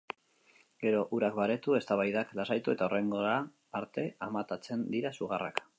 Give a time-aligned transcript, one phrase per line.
[0.83, 3.37] Gero urak baretu, eztabaidak lasaitu eta hurrengora
[3.83, 5.67] arte amatatzen dira sugarrak.